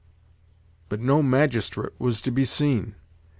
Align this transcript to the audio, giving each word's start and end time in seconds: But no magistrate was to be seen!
But 0.89 0.99
no 0.99 1.21
magistrate 1.21 1.91
was 1.99 2.21
to 2.21 2.31
be 2.31 2.43
seen! 2.43 2.95